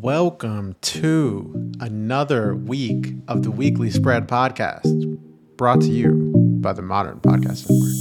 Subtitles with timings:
[0.00, 5.18] Welcome to another week of the Weekly Spread podcast,
[5.56, 7.94] brought to you by the Modern Podcast Network.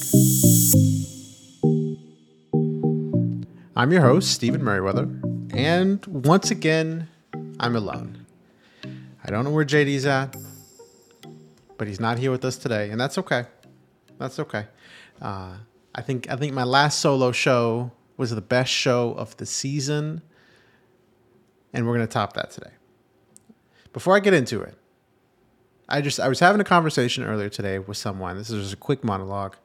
[3.76, 5.08] I'm your host, Stephen Merriweather,
[5.54, 7.08] and once again,
[7.60, 8.26] I'm alone.
[9.24, 10.36] I don't know where JD's at,
[11.78, 13.46] but he's not here with us today, and that's okay.
[14.18, 14.66] That's okay.
[15.22, 15.58] Uh,
[15.94, 20.24] I think I think my last solo show was the best show of the season,
[21.74, 22.72] and we're gonna top that today.
[23.92, 24.78] Before I get into it,
[25.90, 28.38] I just I was having a conversation earlier today with someone.
[28.38, 29.56] This is just a quick monologue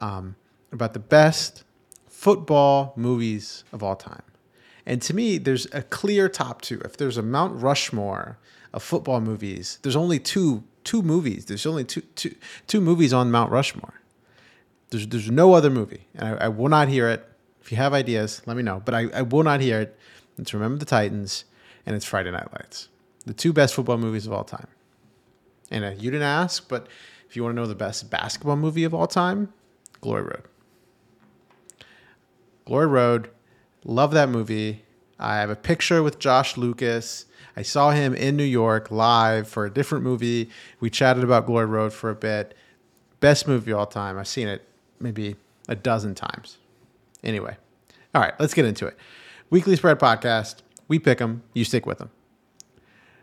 [0.00, 0.36] um,
[0.72, 1.64] about the best
[2.08, 4.22] football movies of all time.
[4.86, 6.80] And to me, there's a clear top two.
[6.84, 8.38] If there's a Mount Rushmore
[8.72, 11.46] of football movies, there's only two two movies.
[11.46, 12.34] There's only two two
[12.66, 14.00] two movies on Mount Rushmore.
[14.90, 17.26] There's there's no other movie, and I, I will not hear it.
[17.62, 18.80] If you have ideas, let me know.
[18.84, 19.98] But I, I will not hear it.
[20.40, 21.44] It's Remember the Titans,
[21.84, 22.88] and it's Friday Night Lights,
[23.26, 24.68] the two best football movies of all time.
[25.70, 26.88] And uh, you didn't ask, but
[27.28, 29.52] if you want to know the best basketball movie of all time,
[30.00, 30.42] Glory Road.
[32.64, 33.30] Glory Road,
[33.84, 34.82] love that movie.
[35.18, 37.26] I have a picture with Josh Lucas.
[37.54, 40.48] I saw him in New York live for a different movie.
[40.80, 42.56] We chatted about Glory Road for a bit.
[43.20, 44.16] Best movie of all time.
[44.16, 44.66] I've seen it
[44.98, 45.36] maybe
[45.68, 46.56] a dozen times.
[47.22, 47.56] Anyway,
[48.14, 48.96] all right, let's get into it.
[49.50, 50.56] Weekly Spread Podcast.
[50.88, 52.10] We pick them, you stick with them.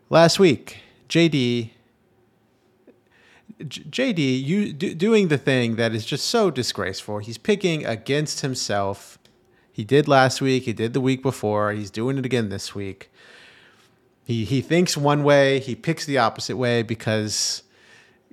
[0.10, 0.78] Last week,
[1.10, 1.72] JD
[3.64, 7.20] JD, you do, doing the thing that is just so disgraceful.
[7.20, 9.18] He's picking against himself.
[9.72, 10.64] He did last week.
[10.64, 11.72] He did the week before.
[11.72, 13.12] He's doing it again this week.
[14.26, 15.60] He he thinks one way.
[15.60, 17.64] He picks the opposite way because,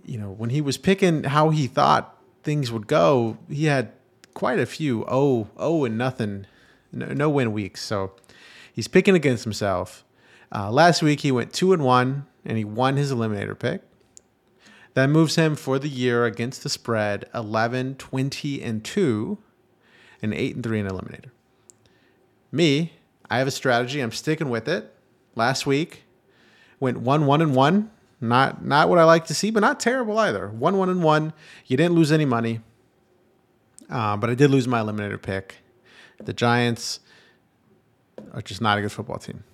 [0.05, 3.92] you know, when he was picking how he thought things would go, he had
[4.34, 6.47] quite a few oh oh and nothing,
[6.95, 7.83] no, win weeks.
[7.83, 8.12] So
[8.73, 10.05] he's picking against himself.
[10.55, 13.83] Uh, last week he went two and one, and he won his eliminator pick.
[14.95, 19.39] That moves him for the year against the spread 11, 20, and 2,
[20.23, 21.30] and 8 and 3 in eliminator.
[22.52, 22.92] Me,
[23.29, 24.01] I have a strategy.
[24.01, 24.95] I'm sticking with it.
[25.35, 26.05] Last week
[26.79, 27.91] went 1 1 and 1.
[28.20, 30.48] Not not what I like to see, but not terrible either.
[30.48, 31.33] 1 1 and 1.
[31.67, 32.61] You didn't lose any money.
[33.91, 35.57] Uh, but I did lose my eliminator pick.
[36.23, 37.01] The Giants
[38.33, 39.45] are just not a good football team.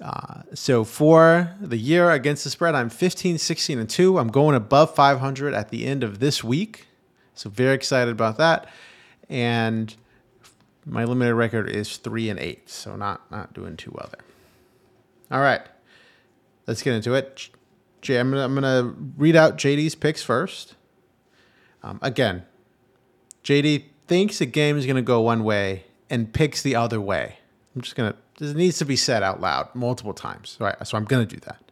[0.00, 4.18] Uh, so for the year against the spread, I'm 15, 16, and 2.
[4.18, 6.86] I'm going above 500 at the end of this week.
[7.34, 8.68] So very excited about that.
[9.28, 9.94] And
[10.84, 12.68] my limited record is 3 and 8.
[12.68, 14.24] So not not doing too well there.
[15.30, 15.62] All right.
[16.66, 17.50] Let's get into it.
[18.00, 20.74] Jay, I'm gonna, read out JD's picks first.
[21.82, 22.44] Um, again,
[23.44, 27.38] JD thinks a game is gonna go one way and picks the other way.
[27.74, 30.56] I'm just gonna this needs to be said out loud multiple times.
[30.58, 31.62] Right, so I'm going to do that.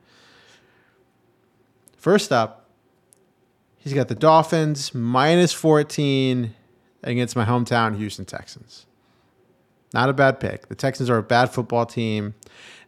[1.96, 2.66] First up,
[3.78, 6.54] he's got the Dolphins minus 14
[7.02, 8.86] against my hometown Houston Texans.
[9.92, 10.68] Not a bad pick.
[10.68, 12.34] The Texans are a bad football team.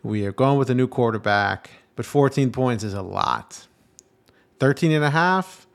[0.04, 3.66] We are going with a new quarterback, but 14 points is a lot.
[4.60, 5.66] 13 and a half,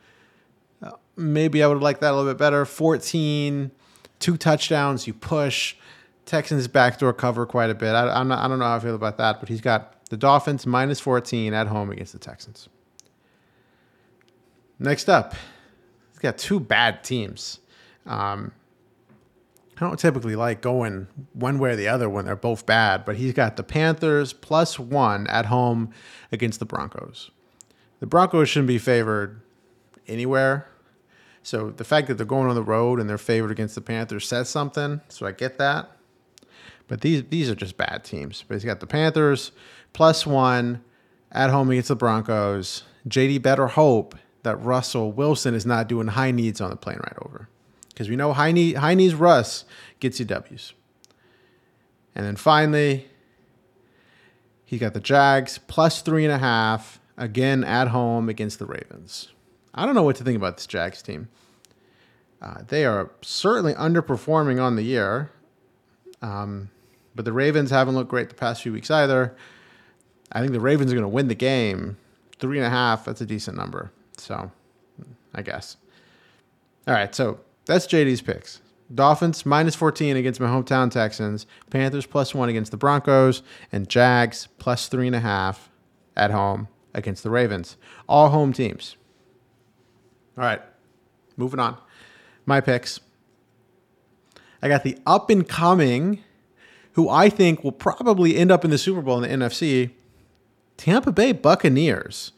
[1.17, 2.63] maybe I would like that a little bit better.
[2.66, 3.72] 14,
[4.19, 5.75] two touchdowns, you push.
[6.25, 7.94] Texans backdoor cover quite a bit.
[7.94, 10.17] I, I'm not, I don't know how I feel about that, but he's got the
[10.17, 12.69] Dolphins minus 14 at home against the Texans.
[14.79, 15.33] Next up,
[16.11, 17.59] he's got two bad teams.
[18.05, 18.51] Um,
[19.78, 23.16] I don't typically like going one way or the other when they're both bad, but
[23.16, 25.91] he's got the Panthers plus one at home
[26.31, 27.31] against the Broncos.
[27.99, 29.41] The Broncos shouldn't be favored
[30.07, 30.67] anywhere.
[31.47, 34.28] So the fact that they're going on the road and they're favored against the Panthers
[34.28, 35.00] says something.
[35.08, 35.90] So I get that.
[36.90, 38.44] But these these are just bad teams.
[38.46, 39.53] But he's got the Panthers
[39.94, 40.84] plus one
[41.31, 42.84] at home against the Broncos.
[43.08, 44.13] JD better hope
[44.44, 47.47] that Russell Wilson is not doing high needs on the plane right over.
[47.88, 49.64] Because we know high, knee, high knees Russ
[50.02, 50.74] gets you W's.
[52.14, 53.08] And then finally,
[54.66, 59.29] he got the Jags plus three and a half, again at home against the Ravens.
[59.78, 61.29] I don't know what to think about this Jags team.
[62.41, 65.32] Uh, they are certainly underperforming on the year.
[66.22, 66.70] Um,
[67.16, 69.35] but the Ravens haven't looked great the past few weeks either.
[70.32, 71.97] I think the Ravens are going to win the game.
[72.40, 73.91] Three and a half, that's a decent number.
[74.18, 74.52] So,
[75.34, 75.78] I guess.
[76.88, 78.62] All right, so that's JD's picks.
[78.94, 83.41] Dolphins minus 14 against my hometown Texans, Panthers plus one against the Broncos,
[83.72, 85.70] and Jags plus three and a half
[86.16, 87.78] at home against the Ravens.
[88.08, 88.96] All home teams.
[90.37, 90.61] All right,
[91.35, 91.78] moving on.
[92.45, 92.99] My picks.
[94.61, 96.23] I got the up and coming
[96.97, 99.91] who I think will probably end up in the Super Bowl in the NFC,
[100.78, 102.31] Tampa Bay Buccaneers.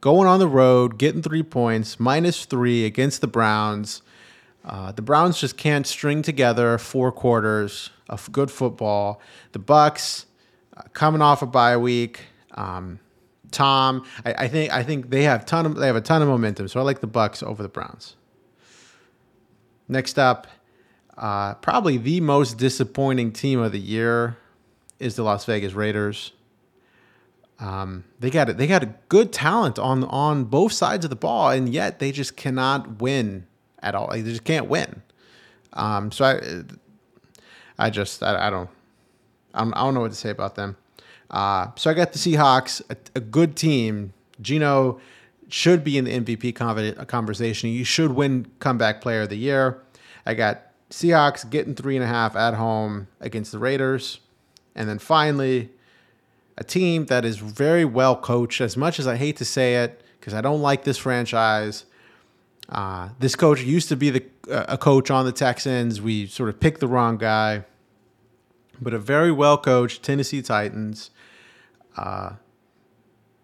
[0.00, 4.00] Going on the road, getting three points, minus three against the Browns.
[4.64, 9.20] Uh, the Browns just can't string together four quarters of good football.
[9.52, 10.24] The Bucs
[10.76, 12.20] uh, coming off a bye week.
[12.54, 13.00] Um,
[13.50, 16.28] Tom, I, I, think I think they have ton of they have a ton of
[16.28, 18.16] momentum, so I like the Bucs over the Browns.
[19.88, 20.46] Next up,
[21.16, 24.36] uh, probably the most disappointing team of the year
[24.98, 26.32] is the Las Vegas Raiders.
[27.58, 28.56] Um, they got it.
[28.56, 32.12] They got a good talent on on both sides of the ball, and yet they
[32.12, 33.46] just cannot win
[33.80, 34.08] at all.
[34.08, 35.02] Like, they just can't win.
[35.72, 38.70] Um, so I, I just I, I don't,
[39.54, 40.76] I I don't know what to say about them.
[41.30, 44.14] Uh, so I got the Seahawks, a, a, good team.
[44.40, 44.98] Geno
[45.48, 47.70] should be in the MVP conversation.
[47.70, 49.82] You should win comeback player of the year.
[50.24, 54.20] I got Seahawks getting three and a half at home against the Raiders.
[54.74, 55.70] And then finally,
[56.56, 58.60] a team that is very well coached.
[58.60, 61.84] As much as I hate to say it, because I don't like this franchise,
[62.68, 66.00] uh, this coach used to be the uh, a coach on the Texans.
[66.00, 67.64] We sort of picked the wrong guy,
[68.80, 71.10] but a very well coached Tennessee Titans,
[71.96, 72.32] uh,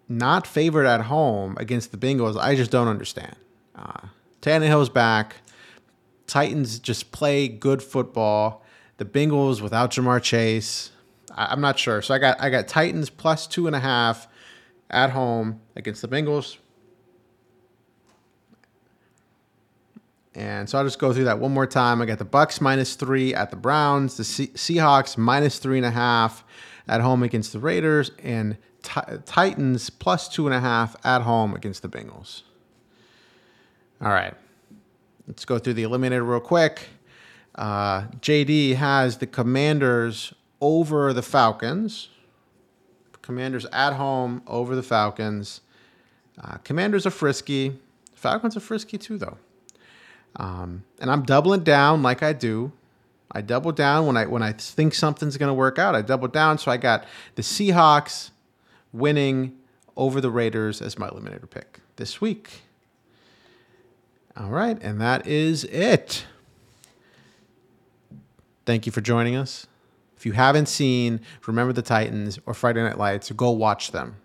[0.07, 2.37] not favored at home against the Bengals.
[2.39, 3.35] I just don't understand.
[3.75, 4.07] Uh,
[4.41, 5.37] Tannehill's back.
[6.27, 8.63] Titans just play good football.
[8.97, 10.91] The Bengals without Ja'Marr Chase.
[11.31, 12.01] I, I'm not sure.
[12.01, 14.27] So I got I got Titans plus two and a half
[14.89, 16.57] at home against the Bengals.
[20.35, 22.01] And so I'll just go through that one more time.
[22.01, 25.91] I got the Bucs minus three at the Browns, the Seahawks minus three and a
[25.91, 26.43] half
[26.87, 31.55] at home against the Raiders, and t- Titans plus two and a half at home
[31.55, 32.41] against the Bengals.
[34.01, 34.33] All right,
[35.25, 36.89] let's go through the eliminator real quick.
[37.55, 42.09] Uh, JD has the Commanders over the Falcons.
[43.21, 45.61] Commanders at home over the Falcons.
[46.37, 47.79] Uh, commanders are frisky.
[48.13, 49.37] Falcons are frisky too, though.
[50.37, 52.71] Um, and I'm doubling down like I do.
[53.31, 55.95] I double down when I when I think something's going to work out.
[55.95, 56.57] I double down.
[56.57, 57.05] So I got
[57.35, 58.31] the Seahawks
[58.93, 59.57] winning
[59.97, 62.61] over the Raiders as my eliminator pick this week.
[64.37, 66.25] All right, and that is it.
[68.65, 69.67] Thank you for joining us.
[70.17, 74.15] If you haven't seen Remember the Titans or Friday Night Lights, go watch them.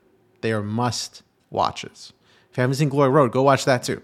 [0.40, 2.12] They are must watches.
[2.50, 4.02] If you haven't seen Glory Road, go watch that too.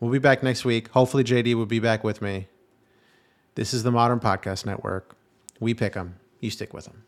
[0.00, 0.88] We'll be back next week.
[0.88, 2.46] Hopefully, JD will be back with me.
[3.56, 5.16] This is the Modern Podcast Network.
[5.58, 7.02] We pick them, you stick with them.